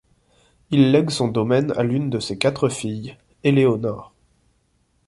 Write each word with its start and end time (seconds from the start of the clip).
Il 0.71 0.91
lègue 0.91 1.11
son 1.11 1.27
domaine 1.27 1.73
à 1.77 1.83
l'une 1.83 2.09
de 2.09 2.17
ses 2.19 2.35
quatre 2.35 2.69
filles, 2.69 3.19
Éléonore. 3.43 4.15